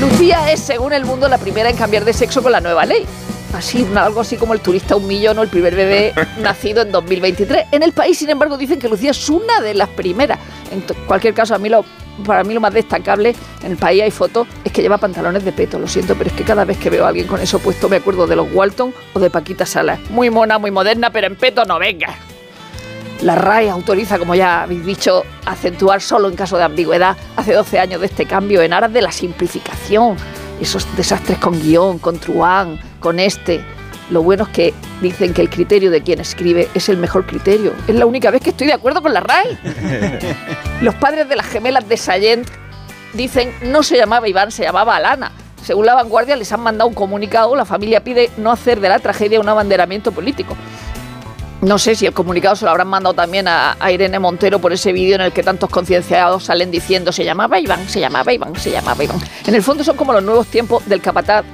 Lucía 0.02 0.52
es, 0.52 0.60
según 0.60 0.92
el 0.92 1.06
mundo, 1.06 1.30
la 1.30 1.38
primera 1.38 1.70
en 1.70 1.78
cambiar 1.78 2.04
de 2.04 2.12
sexo 2.12 2.44
con 2.44 2.52
la 2.52 2.60
nueva 2.60 2.86
ley. 2.86 3.08
Así, 3.56 3.88
algo 3.96 4.20
así 4.20 4.36
como 4.36 4.54
el 4.54 4.60
turista 4.60 4.98
un 4.98 5.08
millón 5.08 5.40
o 5.40 5.42
el 5.42 5.48
primer 5.48 5.76
bebé 5.76 6.14
nacido 6.42 6.82
en 6.82 6.92
2023. 6.92 7.68
En 7.72 7.84
el 7.84 7.94
país, 7.94 8.18
sin 8.18 8.30
embargo, 8.30 8.58
dicen 8.58 8.80
que 8.80 8.90
Lucía 8.90 9.12
es 9.12 9.30
una 9.30 9.62
de 9.62 9.74
las 9.74 9.88
primeras. 9.90 10.40
En 10.72 10.84
cualquier 11.08 11.34
caso, 11.34 11.56
a 11.56 11.58
mí 11.58 11.70
lo, 11.70 11.86
para 12.26 12.44
mí 12.44 12.54
lo 12.54 12.60
más 12.60 12.74
destacable, 12.74 13.34
en 13.64 13.72
el 13.72 13.78
país 13.78 14.04
hay 14.04 14.12
fotos, 14.12 14.46
es 14.64 14.74
que 14.74 14.82
lleva 14.82 14.98
pantalones 14.98 15.46
de 15.46 15.54
peto. 15.54 15.80
Lo 15.80 15.88
siento, 15.88 16.16
pero 16.16 16.30
es 16.30 16.36
que 16.36 16.44
cada 16.44 16.66
vez 16.66 16.78
que 16.78 16.90
veo 16.90 17.06
a 17.06 17.10
alguien 17.10 17.28
con 17.28 17.40
eso 17.40 17.60
puesto 17.60 17.88
me 17.88 17.96
acuerdo 17.96 18.28
de 18.28 18.36
los 18.36 18.48
Walton 18.54 18.94
o 19.14 19.20
de 19.20 19.30
Paquita 19.30 19.66
Salas. 19.66 20.00
Muy 20.10 20.30
mona, 20.30 20.58
muy 20.58 20.72
moderna, 20.72 21.10
pero 21.12 21.28
en 21.28 21.38
peto 21.38 21.64
no 21.64 21.80
venga. 21.80 22.14
La 23.22 23.36
RAE 23.36 23.70
autoriza, 23.70 24.20
como 24.20 24.36
ya 24.36 24.64
habéis 24.64 24.86
dicho, 24.86 25.24
acentuar 25.46 26.02
solo 26.02 26.28
en 26.28 26.36
caso 26.36 26.58
de 26.58 26.64
ambigüedad 26.64 27.16
hace 27.38 27.54
12 27.54 27.80
años 27.80 28.02
de 28.02 28.08
este 28.08 28.26
cambio 28.26 28.62
en 28.62 28.74
aras 28.74 28.92
de 28.92 29.02
la 29.02 29.14
simplificación. 29.14 30.18
Esos 30.62 30.88
desastres 30.96 31.38
con 31.38 31.60
guion, 31.62 32.00
con 32.00 32.18
truán, 32.20 32.80
con 33.00 33.20
este. 33.20 33.62
Lo 34.10 34.22
bueno 34.22 34.44
es 34.44 34.50
que 34.50 34.74
dicen 35.02 35.34
que 35.34 35.42
el 35.42 35.50
criterio 35.50 35.90
de 35.92 36.02
quien 36.02 36.20
escribe 36.20 36.68
es 36.74 36.90
el 36.90 36.98
mejor 36.98 37.26
criterio. 37.26 37.74
Es 37.88 37.96
la 37.96 38.06
única 38.06 38.32
vez 38.32 38.42
que 38.42 38.52
estoy 38.52 38.68
de 38.68 38.74
acuerdo 38.74 39.02
con 39.02 39.14
la 39.14 39.20
RAE. 39.20 39.58
Los 40.82 40.96
padres 40.96 41.28
de 41.28 41.36
las 41.36 41.46
gemelas 41.48 41.88
de 41.90 41.98
Sayent 41.98 42.48
dicen 43.14 43.52
no 43.64 43.84
se 43.84 43.98
llamaba 43.98 44.28
Iván, 44.28 44.52
se 44.52 44.64
llamaba 44.64 44.96
Alana. 44.96 45.32
Según 45.64 45.88
la 45.88 45.96
vanguardia 45.96 46.36
les 46.36 46.52
han 46.52 46.60
mandado 46.60 46.88
un 46.88 46.94
comunicado, 46.94 47.56
la 47.56 47.66
familia 47.66 48.04
pide 48.04 48.30
no 48.38 48.52
hacer 48.52 48.80
de 48.80 48.90
la 48.90 49.00
tragedia 49.00 49.40
un 49.40 49.50
abanderamiento 49.50 50.12
político. 50.12 50.56
No 51.62 51.80
sé 51.80 51.96
si 51.96 52.06
el 52.06 52.14
comunicado 52.14 52.56
se 52.56 52.66
lo 52.66 52.72
habrán 52.72 52.88
mandado 52.88 53.16
también 53.16 53.48
a, 53.48 53.78
Irene 53.92 54.20
Montero 54.20 54.60
por 54.60 54.74
ese 54.74 54.92
vídeo 54.94 55.16
en 55.16 55.22
el 55.22 55.32
que 55.32 55.42
tantos 55.42 55.70
concienciados 55.70 56.44
salen 56.44 56.70
diciendo 56.70 57.12
se 57.12 57.24
llamaba 57.24 57.60
Iván, 57.60 57.88
se 57.88 58.00
llamaba 58.00 58.34
Iván, 58.34 58.56
se 58.56 58.72
llamaba 58.72 59.04
Iván. 59.04 59.20
En 59.48 59.56
el 59.56 59.64
fondo 59.64 59.84
son 59.84 59.96
como 59.96 60.14
los 60.14 60.24
nuevos 60.24 60.48
tiempos 60.48 60.88
del 60.88 61.02
capataz 61.02 61.46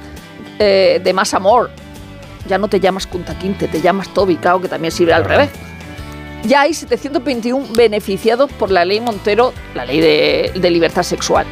eh, 0.58 1.00
de 1.02 1.12
más 1.12 1.32
amor. 1.34 1.70
Ya 2.48 2.58
no 2.58 2.68
te 2.68 2.80
llamas 2.80 3.06
Kunta 3.06 3.38
Quinte, 3.38 3.68
te 3.68 3.80
llamas 3.80 4.12
Toby 4.12 4.36
Cao, 4.36 4.60
que 4.60 4.68
también 4.68 4.90
sirve 4.90 5.12
al 5.12 5.24
revés. 5.24 5.50
Ya 6.44 6.62
hay 6.62 6.74
721 6.74 7.68
beneficiados 7.74 8.50
por 8.52 8.70
la 8.70 8.84
ley 8.84 9.00
Montero, 9.00 9.52
la 9.74 9.84
ley 9.84 10.00
de 10.00 10.70
libertad 10.70 11.04
sexual. 11.04 11.46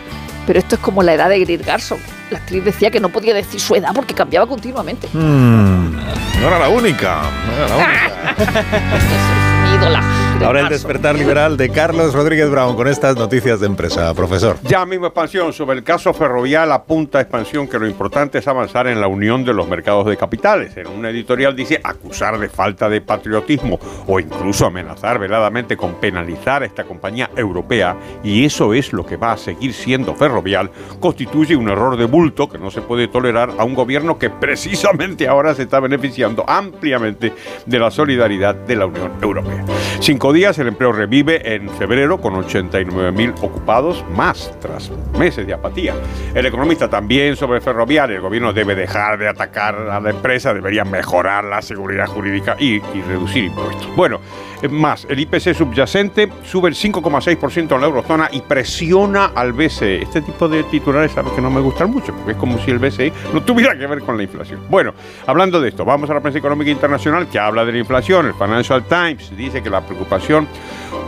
Pero 0.51 0.59
esto 0.59 0.75
es 0.75 0.81
como 0.81 1.05
la 1.05 1.15
edad 1.15 1.29
de 1.29 1.39
Grit 1.39 1.65
Garson. 1.65 2.01
La 2.33 2.39
actriz 2.39 2.65
decía 2.65 2.91
que 2.91 2.99
no 2.99 3.09
podía 3.09 3.33
decir 3.33 3.61
su 3.61 3.77
edad 3.77 3.91
porque 3.95 4.15
cambiaba 4.15 4.49
continuamente. 4.49 5.07
Mm, 5.13 5.93
no 6.41 6.49
era 6.49 6.59
la 6.59 6.69
única. 6.69 7.23
No 7.47 7.53
era 7.57 7.69
la 7.69 7.77
única. 7.77 8.35
Es 8.97 9.71
mi 9.71 9.77
ídola. 9.77 10.20
De 10.41 10.47
Ahora 10.47 10.61
el 10.61 10.65
marzo. 10.65 10.79
despertar 10.79 11.17
liberal 11.17 11.57
de 11.57 11.69
Carlos 11.69 12.15
Rodríguez 12.15 12.51
Brown 12.51 12.75
con 12.75 12.89
estas 12.89 13.17
noticias 13.17 13.61
de 13.61 13.67
empresa, 13.67 14.13
profesor. 14.15 14.57
Ya 14.63 14.87
mismo 14.87 15.07
expansión. 15.07 15.53
Sobre 15.53 15.77
el 15.77 15.85
caso 15.85 16.15
ferrovial 16.15 16.73
apunta 16.73 17.21
expansión 17.21 17.69
que 17.69 17.79
lo 17.79 17.87
importante 17.87 18.39
es 18.39 18.49
avanzar 18.49 18.87
en 18.87 19.01
la 19.01 19.07
unión 19.07 19.45
de 19.45 19.53
los 19.53 19.69
mercados 19.69 20.07
de 20.07 20.17
capitales. 20.17 20.77
En 20.77 20.89
una 20.89 21.11
editorial 21.11 21.55
dice 21.55 21.81
acusar 21.85 22.39
de 22.39 22.49
falta 22.49 22.89
de 22.89 23.01
patriotismo 23.03 23.79
o 24.07 24.19
incluso 24.19 24.65
amenazar 24.65 25.19
veladamente 25.19 25.77
con 25.77 25.95
penalizar 25.97 26.63
a 26.63 26.67
esta 26.67 26.85
compañía 26.85 27.31
europea, 27.37 27.97
y 28.25 28.45
eso 28.45 28.73
es 28.73 28.93
lo 28.93 29.05
que 29.05 29.17
va 29.17 29.33
a 29.33 29.37
seguir 29.37 29.75
siendo 29.75 30.15
ferrovial, 30.15 30.71
constituye 31.01 31.55
un 31.55 31.69
error 31.69 31.97
de 31.97 32.07
bulto 32.07 32.49
que 32.49 32.59
no 32.59 32.71
se 32.71 32.81
puede 32.81 33.09
tolerar 33.09 33.51
a 33.59 33.65
un 33.65 33.75
gobierno 33.75 34.19
que 34.19 34.31
precisamente 34.31 35.29
ahora 35.29 35.55
se 35.55 35.65
está 35.65 35.81
beneficiando 35.81 36.45
ampliamente 36.49 37.35
de 37.67 37.79
la 37.79 37.91
solidaridad 37.91 38.55
de 38.55 38.77
la 38.77 38.87
Unión 38.87 39.13
Europea. 39.21 39.65
Cinco 40.01 40.30
días, 40.33 40.59
el 40.59 40.69
empleo 40.69 40.93
revive 40.93 41.55
en 41.55 41.69
febrero 41.71 42.21
con 42.21 42.35
89 42.35 43.13
mil 43.13 43.31
ocupados 43.41 44.05
más 44.11 44.53
tras 44.61 44.91
meses 45.19 45.47
de 45.47 45.55
apatía. 45.55 45.95
El 46.35 46.47
economista 46.47 46.89
también 46.89 47.37
sobre 47.37 47.61
ferroviario, 47.61 48.17
el 48.17 48.23
gobierno 48.23 48.53
debe 48.53 48.75
dejar 48.75 49.19
de 49.19 49.29
atacar 49.29 49.75
a 49.75 50.01
la 50.01 50.11
empresa, 50.11 50.55
debería 50.55 50.85
mejorar 50.85 51.45
la 51.45 51.63
seguridad 51.63 52.07
jurídica 52.07 52.57
y, 52.59 52.77
y 52.77 53.03
reducir 53.07 53.45
impuestos. 53.45 53.89
Bueno, 53.97 54.21
eh, 54.63 54.69
más, 54.69 55.07
el 55.09 55.19
IPC 55.21 55.55
subyacente 55.55 56.31
sube 56.45 56.69
el 56.69 56.75
5,6% 56.75 57.75
en 57.75 57.81
la 57.81 57.87
eurozona 57.87 58.29
y 58.31 58.41
presiona 58.43 59.27
al 59.35 59.53
BCE. 59.53 60.03
Este 60.03 60.21
tipo 60.21 60.49
de 60.49 60.63
titulares 60.65 61.17
a 61.17 61.23
los 61.23 61.33
que 61.33 61.41
no 61.41 61.51
me 61.51 61.61
gustan 61.61 61.91
mucho, 61.91 62.15
porque 62.15 62.33
es 62.33 62.37
como 62.37 62.59
si 62.59 62.71
el 62.71 62.79
BCE 62.79 63.13
no 63.33 63.43
tuviera 63.43 63.77
que 63.79 63.87
ver 63.87 64.01
con 64.01 64.17
la 64.17 64.23
inflación. 64.23 64.61
Bueno, 64.69 64.93
hablando 65.27 65.61
de 65.61 65.71
esto, 65.71 65.85
vamos 65.85 66.11
a 66.11 66.15
la 66.15 66.21
prensa 66.21 66.39
económica 66.39 66.71
internacional 66.71 67.29
que 67.29 67.39
habla 67.39 67.65
de 67.65 67.73
la 67.73 67.79
inflación. 67.79 68.27
El 68.27 68.35
Financial 68.35 68.85
Times 68.85 69.35
dice 69.37 69.63
que 69.63 69.71
la 69.71 69.81
preocupación 69.81 70.20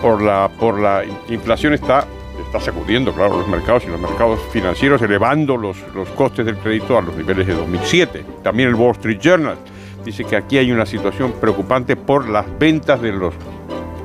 por 0.01 0.23
la, 0.23 0.51
por 0.59 0.81
la 0.81 1.03
inflación 1.29 1.75
está 1.75 2.07
está 2.47 2.61
sacudiendo, 2.61 3.15
claro, 3.15 3.39
los 3.39 3.49
mercados 3.49 3.85
y 3.85 3.89
los 3.89 4.01
mercados 4.01 4.39
financieros, 4.53 5.01
elevando 5.01 5.57
los, 5.57 5.77
los 5.95 6.09
costes 6.11 6.45
del 6.45 6.57
crédito 6.59 6.99
a 6.99 7.01
los 7.01 7.17
niveles 7.17 7.47
de 7.47 7.55
2007. 7.55 8.25
También 8.43 8.69
el 8.69 8.75
Wall 8.75 8.93
Street 8.93 9.19
Journal 9.21 9.57
dice 10.05 10.25
que 10.25 10.37
aquí 10.37 10.59
hay 10.59 10.71
una 10.71 10.85
situación 10.85 11.33
preocupante 11.41 11.97
por 11.97 12.29
las 12.29 12.47
ventas 12.59 13.01
de 13.01 13.13
los 13.13 13.35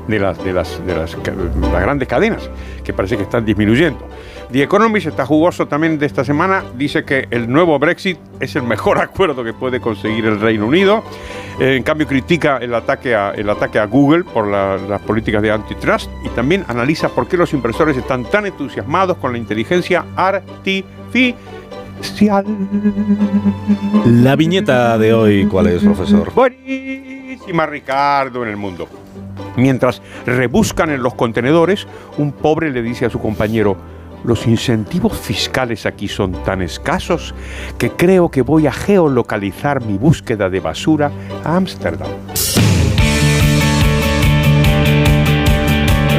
de 0.07 0.19
las, 0.19 0.41
de 0.41 0.53
las, 0.53 0.85
de 0.85 0.95
las, 0.95 1.17
grandes 1.23 2.07
cadenas, 2.07 2.49
que 2.85 2.93
parece 2.93 3.17
que 3.17 3.23
están 3.23 3.43
disminuyendo. 3.43 4.07
The 4.51 4.63
Economist 4.63 5.07
está 5.07 5.25
jugoso 5.25 5.67
también 5.67 5.99
de 5.99 6.05
esta 6.05 6.23
semana, 6.23 6.63
dice 6.77 7.03
que 7.03 7.27
el 7.31 7.51
nuevo 7.51 7.77
Brexit 7.79 8.17
es 8.39 8.55
el 8.55 8.63
mejor 8.63 8.97
acuerdo 9.01 9.43
que 9.43 9.53
puede 9.53 9.81
conseguir 9.81 10.25
el 10.25 10.39
Reino 10.39 10.65
Unido. 10.67 11.03
Eh, 11.59 11.75
en 11.75 11.83
cambio, 11.83 12.07
critica 12.07 12.57
el 12.57 12.73
ataque 12.73 13.13
a, 13.15 13.31
el 13.31 13.49
ataque 13.49 13.77
a 13.79 13.85
Google 13.85 14.23
por 14.23 14.47
la- 14.47 14.77
las 14.77 15.01
políticas 15.01 15.41
de 15.41 15.51
antitrust 15.51 16.09
y 16.23 16.29
también 16.29 16.63
analiza 16.69 17.09
por 17.09 17.27
qué 17.27 17.35
los 17.35 17.51
inversores 17.53 17.97
están 17.97 18.23
tan 18.25 18.45
entusiasmados 18.45 19.17
con 19.17 19.33
la 19.33 19.37
inteligencia 19.37 20.05
artificial. 20.15 21.35
La 24.05 24.35
viñeta 24.35 24.97
de 24.97 25.13
hoy, 25.13 25.45
¿cuál 25.47 25.67
es, 25.67 25.83
profesor? 25.83 26.31
Buenísima, 26.33 27.65
Ricardo, 27.65 28.43
en 28.43 28.49
el 28.49 28.57
mundo. 28.57 28.87
Mientras 29.55 30.01
rebuscan 30.25 30.91
en 30.91 31.01
los 31.01 31.15
contenedores, 31.15 31.87
un 32.17 32.31
pobre 32.31 32.71
le 32.71 32.81
dice 32.83 33.05
a 33.07 33.09
su 33.09 33.19
compañero, 33.19 33.75
los 34.27 34.45
incentivos 34.45 35.17
fiscales 35.17 35.85
aquí 35.85 36.07
son 36.07 36.33
tan 36.43 36.61
escasos 36.61 37.33
que 37.77 37.89
creo 37.89 38.29
que 38.29 38.41
voy 38.41 38.67
a 38.67 38.71
geolocalizar 38.73 39.83
mi 39.83 39.97
búsqueda 39.97 40.49
de 40.49 40.59
basura 40.59 41.11
a 41.43 41.55
Ámsterdam. 41.55 42.09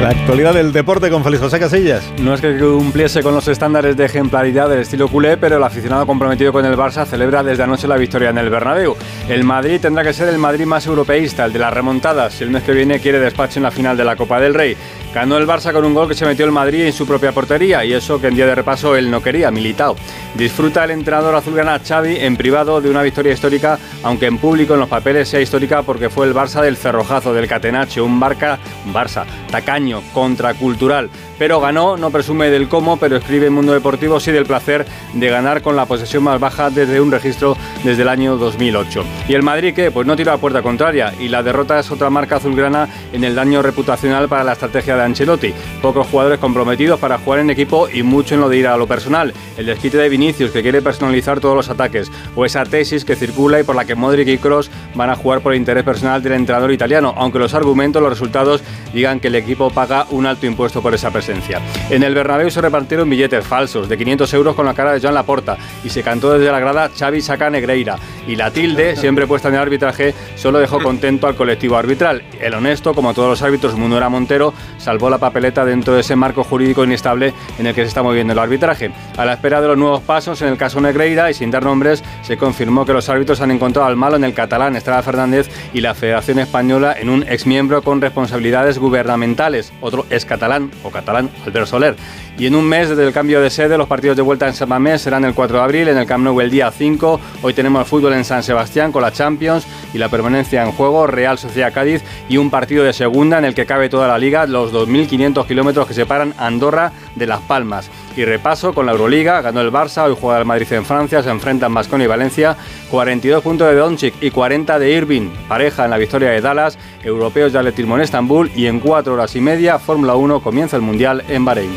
La 0.01 0.11
actualidad 0.11 0.53
del 0.53 0.71
deporte 0.71 1.09
con 1.09 1.25
Félix 1.25 1.43
José 1.43 1.59
Casillas. 1.59 2.13
No 2.21 2.33
es 2.33 2.39
que 2.39 2.57
cumpliese 2.57 3.21
con 3.21 3.35
los 3.35 3.49
estándares 3.49 3.97
de 3.97 4.05
ejemplaridad 4.05 4.69
del 4.69 4.79
estilo 4.79 5.09
culé, 5.09 5.35
pero 5.35 5.57
el 5.57 5.63
aficionado 5.63 6.07
comprometido 6.07 6.53
con 6.53 6.65
el 6.65 6.77
Barça 6.77 7.05
celebra 7.05 7.43
desde 7.43 7.63
anoche 7.63 7.85
la 7.85 7.97
victoria 7.97 8.29
en 8.29 8.37
el 8.37 8.49
Bernabéu. 8.49 8.95
El 9.27 9.43
Madrid 9.43 9.81
tendrá 9.81 10.01
que 10.05 10.13
ser 10.13 10.29
el 10.29 10.37
Madrid 10.37 10.65
más 10.65 10.87
europeísta, 10.87 11.43
el 11.43 11.51
de 11.51 11.59
las 11.59 11.73
remontadas, 11.73 12.33
si 12.33 12.45
el 12.45 12.49
mes 12.49 12.63
que 12.63 12.71
viene 12.71 13.01
quiere 13.01 13.19
despacho 13.19 13.59
en 13.59 13.63
la 13.63 13.71
final 13.71 13.97
de 13.97 14.05
la 14.05 14.15
Copa 14.15 14.39
del 14.39 14.53
Rey. 14.53 14.77
Ganó 15.13 15.37
el 15.37 15.45
Barça 15.45 15.73
con 15.73 15.83
un 15.83 15.93
gol 15.93 16.07
que 16.07 16.15
se 16.15 16.25
metió 16.25 16.45
el 16.45 16.51
Madrid 16.51 16.85
en 16.85 16.93
su 16.93 17.05
propia 17.05 17.33
portería 17.33 17.83
y 17.83 17.91
eso 17.91 18.21
que 18.21 18.27
en 18.27 18.35
día 18.35 18.45
de 18.45 18.55
repaso 18.55 18.95
él 18.95 19.11
no 19.11 19.21
quería, 19.21 19.51
militado. 19.51 19.97
Disfruta 20.35 20.85
el 20.85 20.91
entrenador 20.91 21.35
azulgrana 21.35 21.79
Xavi 21.79 22.15
en 22.17 22.37
privado 22.37 22.79
de 22.79 22.89
una 22.89 23.01
victoria 23.01 23.33
histórica, 23.33 23.77
aunque 24.03 24.27
en 24.27 24.37
público 24.37 24.75
en 24.75 24.79
los 24.79 24.89
papeles 24.89 25.27
sea 25.27 25.41
histórica 25.41 25.81
porque 25.81 26.09
fue 26.09 26.25
el 26.25 26.33
Barça 26.33 26.61
del 26.61 26.77
cerrojazo, 26.77 27.33
del 27.33 27.47
catenacho, 27.47 28.05
un 28.05 28.17
Barca, 28.17 28.59
un 28.85 28.93
Barça 28.93 29.25
tacaño, 29.49 29.88
contracultural. 30.13 31.09
Pero 31.37 31.59
ganó, 31.59 31.97
no 31.97 32.11
presume 32.11 32.49
del 32.49 32.67
cómo, 32.67 32.97
pero 32.97 33.17
escribe 33.17 33.47
en 33.47 33.53
Mundo 33.53 33.73
Deportivo 33.73 34.19
sí 34.19 34.31
del 34.31 34.45
placer 34.45 34.85
de 35.13 35.29
ganar 35.29 35.61
con 35.61 35.75
la 35.75 35.85
posesión 35.85 36.23
más 36.23 36.39
baja 36.39 36.69
desde 36.69 37.01
un 37.01 37.11
registro 37.11 37.55
desde 37.83 38.01
el 38.01 38.09
año 38.09 38.37
2008. 38.37 39.03
¿Y 39.27 39.33
el 39.33 39.43
Madrid 39.43 39.73
qué? 39.73 39.91
Pues 39.91 40.05
no 40.05 40.15
tira 40.15 40.33
a 40.33 40.37
puerta 40.37 40.61
contraria 40.61 41.13
y 41.19 41.29
la 41.29 41.43
derrota 41.43 41.79
es 41.79 41.91
otra 41.91 42.09
marca 42.09 42.37
azulgrana 42.37 42.89
en 43.13 43.23
el 43.23 43.35
daño 43.35 43.61
reputacional 43.61 44.27
para 44.27 44.43
la 44.43 44.53
estrategia 44.53 44.95
de 44.95 45.03
Ancelotti. 45.03 45.53
Pocos 45.81 46.07
jugadores 46.07 46.39
comprometidos 46.39 46.99
para 46.99 47.17
jugar 47.17 47.39
en 47.39 47.49
equipo 47.49 47.87
y 47.89 48.03
mucho 48.03 48.35
en 48.35 48.41
lo 48.41 48.49
de 48.49 48.57
ir 48.57 48.67
a 48.67 48.77
lo 48.77 48.87
personal. 48.87 49.33
El 49.57 49.65
desquite 49.65 49.97
de 49.97 50.09
Vinicius 50.09 50.51
que 50.51 50.61
quiere 50.61 50.81
personalizar 50.81 51.39
todos 51.39 51.55
los 51.55 51.69
ataques 51.69 52.11
o 52.35 52.45
esa 52.45 52.65
tesis 52.65 53.05
que 53.05 53.15
circula 53.15 53.59
y 53.59 53.63
por 53.63 53.75
la 53.75 53.85
que 53.85 53.95
Modric 53.95 54.27
y 54.27 54.37
Kroos 54.37 54.69
van 54.95 55.09
a 55.09 55.15
jugar 55.15 55.41
por 55.41 55.53
el 55.53 55.59
interés 55.59 55.83
personal 55.83 56.21
del 56.21 56.33
entrenador 56.33 56.71
italiano, 56.71 57.13
aunque 57.17 57.39
los 57.39 57.53
argumentos, 57.53 58.01
los 58.01 58.11
resultados 58.11 58.61
digan 58.93 59.19
que 59.19 59.27
el 59.27 59.35
equipo 59.35 59.69
paga 59.79 60.05
un 60.09 60.25
alto 60.25 60.45
impuesto 60.45 60.81
por 60.81 60.93
esa 60.93 61.09
presencia. 61.09 61.61
En 61.89 62.03
el 62.03 62.13
Bernabéu 62.13 62.51
se 62.51 62.59
repartieron 62.59 63.09
billetes 63.09 63.47
falsos 63.47 63.87
de 63.87 63.97
500 63.97 64.33
euros 64.33 64.53
con 64.53 64.65
la 64.65 64.73
cara 64.73 64.91
de 64.91 64.99
Joan 64.99 65.13
Laporta 65.13 65.55
y 65.85 65.89
se 65.89 66.03
cantó 66.03 66.33
desde 66.33 66.51
la 66.51 66.59
grada 66.59 66.89
Xavi 66.89 67.21
saca 67.21 67.49
Negreira 67.49 67.95
y 68.27 68.35
la 68.35 68.51
tilde, 68.51 68.95
siempre 68.97 69.25
puesta 69.25 69.47
en 69.47 69.53
el 69.53 69.61
arbitraje, 69.61 70.13
solo 70.35 70.59
dejó 70.59 70.81
contento 70.81 71.27
al 71.27 71.37
colectivo 71.37 71.77
arbitral. 71.77 72.23
El 72.41 72.55
honesto, 72.55 72.93
como 72.93 73.13
todos 73.13 73.29
los 73.29 73.41
árbitros, 73.41 73.75
Munera 73.75 74.09
Montero, 74.09 74.53
salvó 74.79 75.09
la 75.09 75.17
papeleta 75.17 75.63
dentro 75.63 75.93
de 75.93 76.01
ese 76.01 76.17
marco 76.17 76.43
jurídico 76.43 76.83
inestable 76.83 77.33
en 77.57 77.65
el 77.65 77.73
que 77.73 77.83
se 77.83 77.87
está 77.87 78.03
moviendo 78.03 78.33
el 78.33 78.39
arbitraje. 78.39 78.91
A 79.15 79.23
la 79.23 79.35
espera 79.35 79.61
de 79.61 79.69
los 79.69 79.77
nuevos 79.77 80.01
pasos 80.01 80.41
en 80.41 80.49
el 80.49 80.57
caso 80.57 80.81
Negreira 80.81 81.31
y 81.31 81.33
sin 81.33 81.51
dar 81.51 81.63
nombres, 81.63 82.03
se 82.21 82.35
confirmó 82.35 82.85
que 82.85 82.91
los 82.91 83.07
árbitros 83.07 83.39
han 83.39 83.51
encontrado 83.51 83.87
al 83.87 83.95
malo 83.95 84.17
en 84.17 84.25
el 84.25 84.33
catalán 84.33 84.75
Estrada 84.75 85.03
Fernández 85.03 85.49
y 85.73 85.79
la 85.79 85.95
Federación 85.95 86.39
Española 86.39 86.97
en 86.99 87.09
un 87.09 87.23
exmiembro 87.23 87.81
con 87.81 88.01
responsabilidades 88.01 88.77
gubernamentales, 88.77 89.68
otro 89.81 90.05
es 90.09 90.25
catalán 90.25 90.71
o 90.83 90.91
catalán, 90.91 91.29
Albert 91.45 91.67
Soler. 91.67 91.95
Y 92.37 92.45
en 92.45 92.55
un 92.55 92.65
mes 92.65 92.89
desde 92.89 93.05
el 93.05 93.13
cambio 93.13 93.41
de 93.41 93.49
sede, 93.49 93.77
los 93.77 93.87
partidos 93.87 94.15
de 94.15 94.23
vuelta 94.23 94.47
en 94.47 94.53
San 94.53 94.69
Mamés 94.69 95.01
serán 95.01 95.25
el 95.25 95.33
4 95.33 95.57
de 95.57 95.63
abril, 95.63 95.87
en 95.87 95.97
el 95.97 96.05
Camp 96.05 96.23
Nou 96.23 96.39
el 96.39 96.49
día 96.49 96.71
5. 96.71 97.19
Hoy 97.41 97.53
tenemos 97.53 97.87
fútbol 97.87 98.13
en 98.13 98.23
San 98.23 98.43
Sebastián 98.43 98.91
con 98.91 99.01
la 99.01 99.11
Champions 99.11 99.67
y 99.93 99.97
la 99.97 100.09
permanencia 100.09 100.63
en 100.63 100.71
juego, 100.71 101.07
Real 101.07 101.37
Sociedad 101.37 101.73
Cádiz 101.73 102.03
y 102.29 102.37
un 102.37 102.49
partido 102.49 102.83
de 102.83 102.93
segunda 102.93 103.37
en 103.37 103.45
el 103.45 103.55
que 103.55 103.65
cabe 103.65 103.89
toda 103.89 104.07
la 104.07 104.17
liga, 104.17 104.45
los 104.45 104.71
2.500 104.73 105.45
kilómetros 105.47 105.87
que 105.87 105.93
separan 105.93 106.33
Andorra 106.37 106.91
de 107.15 107.27
Las 107.27 107.41
Palmas. 107.41 107.89
Y 108.15 108.25
repaso 108.25 108.73
con 108.73 108.85
la 108.85 108.91
Euroliga, 108.91 109.41
ganó 109.41 109.61
el 109.61 109.71
Barça, 109.71 110.05
hoy 110.05 110.17
juega 110.19 110.39
el 110.39 110.45
Madrid 110.45 110.71
en 110.73 110.83
Francia, 110.83 111.23
se 111.23 111.29
enfrentan 111.29 111.73
Basconia 111.73 112.05
y 112.05 112.07
Valencia, 112.07 112.57
42 112.89 113.43
puntos 113.43 113.67
de 113.67 113.75
Doncic 113.75 114.15
y 114.21 114.31
40 114.31 114.79
de 114.79 114.91
Irving, 114.91 115.29
pareja 115.47 115.85
en 115.85 115.91
la 115.91 115.97
victoria 115.97 116.31
de 116.31 116.41
Dallas, 116.41 116.77
europeos 117.03 117.53
de 117.53 117.59
atletismo 117.59 117.95
en 117.95 118.01
Estambul 118.01 118.51
y 118.55 118.65
en 118.65 118.79
4 118.79 119.13
horas 119.13 119.35
y 119.35 119.41
media, 119.41 119.79
Fórmula 119.79 120.15
1 120.15 120.41
comienza 120.41 120.75
el 120.75 120.81
Mundial 120.81 121.23
en 121.29 121.45
Bahrein. 121.45 121.71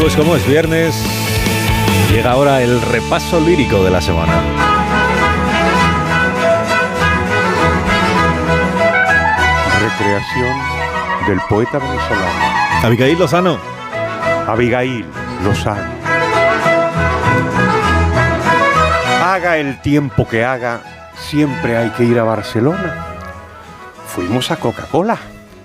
Pues 0.00 0.16
como 0.16 0.36
es 0.36 0.46
viernes, 0.48 0.94
llega 2.10 2.32
ahora 2.32 2.62
el 2.62 2.80
repaso 2.80 3.40
lírico 3.40 3.84
de 3.84 3.90
la 3.90 4.00
semana. 4.00 4.42
Recreación 9.82 10.56
del 11.26 11.40
poeta 11.48 11.78
venezolano 11.78 12.49
Abigail 12.82 13.18
Lozano. 13.18 13.58
Abigail 14.46 15.04
Lozano. 15.44 15.92
Haga 19.22 19.58
el 19.58 19.82
tiempo 19.82 20.26
que 20.26 20.46
haga, 20.46 20.80
siempre 21.14 21.76
hay 21.76 21.90
que 21.90 22.04
ir 22.04 22.18
a 22.18 22.24
Barcelona. 22.24 23.06
Fuimos 24.06 24.50
a 24.50 24.56
Coca-Cola, 24.56 25.18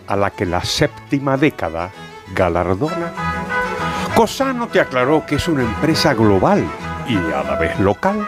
a 0.07 0.15
la 0.17 0.31
que 0.31 0.45
la 0.45 0.63
séptima 0.65 1.37
década 1.37 1.91
galardona. 2.33 3.13
Cosano 4.13 4.67
te 4.67 4.81
aclaró 4.81 5.25
que 5.25 5.35
es 5.35 5.47
una 5.47 5.63
empresa 5.63 6.13
global 6.13 6.65
y 7.07 7.15
a 7.15 7.43
la 7.43 7.55
vez 7.57 7.79
local. 7.79 8.27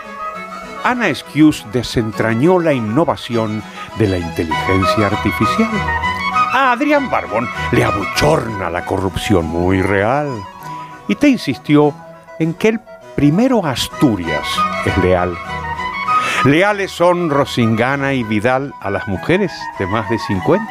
Ana 0.85 1.09
Excuse 1.09 1.65
desentrañó 1.73 2.57
la 2.59 2.71
innovación 2.71 3.61
de 3.99 4.07
la 4.07 4.17
inteligencia 4.17 5.07
artificial. 5.07 5.69
A 6.53 6.71
Adrián 6.71 7.09
Barbón 7.09 7.47
le 7.71 7.83
abochorna 7.83 8.69
la 8.69 8.85
corrupción 8.85 9.45
muy 9.45 9.81
real. 9.81 10.29
Y 11.07 11.15
te 11.15 11.29
insistió 11.29 11.93
en 12.39 12.53
que 12.53 12.69
el 12.69 12.79
primero 13.15 13.65
Asturias 13.65 14.47
es 14.85 14.97
leal. 14.99 15.33
Leales 16.45 16.91
son 16.91 17.29
Rosingana 17.29 18.13
y 18.13 18.23
Vidal 18.23 18.73
a 18.81 18.89
las 18.89 19.07
mujeres 19.07 19.51
de 19.79 19.87
más 19.87 20.09
de 20.09 20.19
50. 20.19 20.63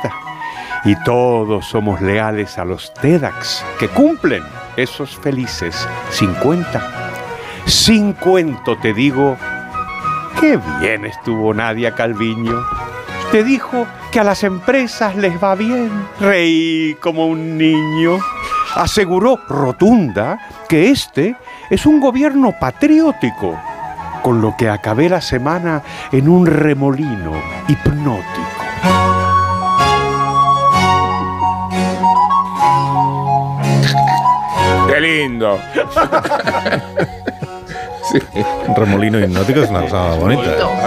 Y 0.85 0.95
todos 1.03 1.67
somos 1.67 2.01
leales 2.01 2.57
a 2.59 2.65
los 2.65 2.95
TEDx 2.95 3.65
que 3.79 3.89
cumplen 3.89 4.43
esos 4.77 5.17
felices 5.17 5.87
50. 6.11 6.83
Sin 7.67 8.13
cuento 8.13 8.77
te 8.79 8.95
digo, 8.95 9.37
qué 10.41 10.59
bien 10.81 11.05
estuvo 11.05 11.53
Nadia 11.53 11.93
Calviño. 11.93 12.86
Te 13.33 13.43
dijo 13.43 13.87
que 14.13 14.21
a 14.21 14.25
las 14.25 14.45
empresas 14.45 15.17
les 15.17 15.43
va 15.43 15.55
bien. 15.55 15.91
Reí 16.21 16.95
como 17.01 17.27
un 17.27 17.59
niño. 17.59 18.19
Aseguró 18.75 19.39
rotunda 19.49 20.39
que 20.69 20.91
este 20.91 21.37
es 21.69 21.87
un 21.87 22.01
gobierno 22.01 22.55
patriótico, 22.59 23.59
con 24.23 24.41
lo 24.41 24.57
que 24.57 24.69
acabé 24.69 25.09
la 25.09 25.21
semana 25.21 25.83
en 26.13 26.29
un 26.29 26.47
remolino 26.47 27.33
hipnótico. 27.69 28.57
¡Qué 34.89 35.01
lindo! 35.01 35.59
sí. 38.77 38.81
Remolino 38.91 39.19
hipnótico 39.21 39.61
es 39.61 39.71
una 39.71 39.81
cosa 39.83 40.15
bonita. 40.15 40.43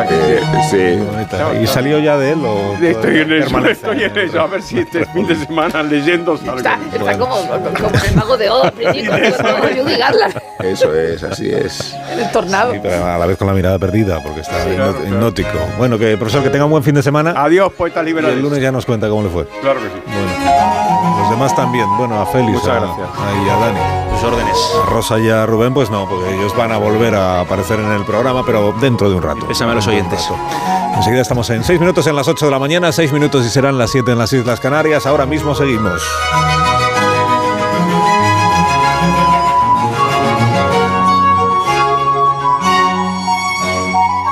Eh, 0.09 0.39
sí. 0.69 1.03
bonita. 1.11 1.61
¿Y 1.61 1.67
salió 1.67 1.99
ya 1.99 2.17
de 2.17 2.31
él 2.31 2.39
o 2.45 2.75
Estoy 2.81 3.19
en 3.19 3.33
eso, 3.33 3.57
estoy 3.65 4.03
en 4.03 4.17
eso. 4.17 4.39
A 4.41 4.47
ver 4.47 4.61
si 4.61 4.79
este 4.79 5.05
fin 5.07 5.27
de 5.27 5.35
semana 5.35 5.83
leyendo 5.83 6.37
salgo. 6.37 6.57
Está, 6.57 6.79
está 6.93 7.17
como, 7.17 7.35
como 7.47 7.89
en 7.89 8.05
el 8.09 8.15
mago 8.15 8.37
de 8.37 8.49
Oz, 8.49 8.71
Garland 8.77 10.41
Eso 10.59 10.93
es, 10.93 11.23
así 11.23 11.49
es. 11.49 11.95
en 12.11 12.19
el 12.19 12.31
tornado. 12.31 12.73
Sí, 12.73 12.79
pero 12.81 13.05
a 13.05 13.17
la 13.17 13.25
vez 13.25 13.37
con 13.37 13.47
la 13.47 13.53
mirada 13.53 13.79
perdida, 13.79 14.19
porque 14.21 14.41
está 14.41 14.57
hipnótico. 15.05 15.49
Bueno, 15.77 15.97
que 15.97 16.17
profesor, 16.17 16.43
que 16.43 16.49
tenga 16.49 16.65
un 16.65 16.71
buen 16.71 16.83
fin 16.83 16.95
de 16.95 17.03
semana. 17.03 17.33
Adiós, 17.35 17.71
poeta 17.73 18.01
Y 18.01 18.05
liberal. 18.05 18.31
el 18.31 18.41
lunes 18.41 18.59
ya 18.61 18.71
nos 18.71 18.85
cuenta 18.85 19.07
cómo 19.07 19.23
le 19.23 19.29
fue. 19.29 19.45
Claro 19.61 19.79
que 19.79 19.87
sí. 19.87 20.01
Bueno, 20.05 21.19
los 21.21 21.29
demás 21.31 21.55
también. 21.55 21.85
Bueno, 21.97 22.21
a 22.21 22.25
Félix, 22.25 22.53
Muchas 22.59 22.67
a, 22.69 22.79
gracias. 22.79 23.07
a- 23.09 23.45
y 23.45 23.49
a 23.49 23.55
Dani. 23.55 24.08
Sus 24.19 24.27
órdenes. 24.27 24.57
A 24.81 24.85
Rosa 24.85 25.19
y 25.19 25.29
a 25.29 25.45
Rubén, 25.45 25.73
pues 25.73 25.89
no, 25.89 26.07
porque 26.07 26.35
ellos 26.35 26.55
van 26.55 26.71
a 26.71 26.77
volver 26.77 27.15
a 27.15 27.39
aparecer 27.39 27.79
en 27.79 27.91
el 27.91 28.03
programa, 28.03 28.45
pero 28.45 28.73
dentro 28.81 29.09
de 29.09 29.15
un 29.15 29.21
rato. 29.21 29.47
Pésame 29.47 29.71
a 29.71 29.75
los 29.75 29.87
oyentes. 29.87 30.27
Enseguida 30.95 31.21
estamos 31.21 31.49
en 31.51 31.63
6 31.63 31.79
minutos 31.79 32.05
en 32.07 32.15
las 32.15 32.27
8 32.27 32.45
de 32.45 32.51
la 32.51 32.59
mañana, 32.59 32.91
6 32.91 33.13
minutos 33.13 33.45
y 33.45 33.49
serán 33.49 33.77
las 33.77 33.91
7 33.91 34.11
en 34.11 34.17
las 34.17 34.33
Islas 34.33 34.59
Canarias. 34.59 35.05
Ahora 35.05 35.25
mismo 35.25 35.55
seguimos. 35.55 36.01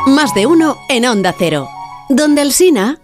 Más 0.08 0.34
de 0.34 0.48
uno 0.48 0.78
en 0.90 1.06
Onda 1.06 1.34
Cero. 1.38 1.70
Donde 2.10 2.42
el 2.42 2.52
Sina. 2.52 3.00